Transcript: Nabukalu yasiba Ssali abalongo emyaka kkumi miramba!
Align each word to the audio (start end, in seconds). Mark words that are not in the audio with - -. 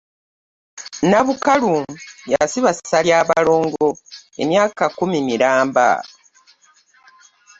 Nabukalu 1.09 1.73
yasiba 2.31 2.71
Ssali 2.77 3.09
abalongo 3.21 3.87
emyaka 4.43 4.83
kkumi 4.89 5.19
miramba! 5.27 5.89